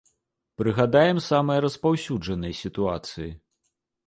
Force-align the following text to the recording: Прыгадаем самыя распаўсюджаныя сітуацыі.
Прыгадаем 0.61 1.19
самыя 1.27 1.59
распаўсюджаныя 1.67 2.59
сітуацыі. 2.63 3.31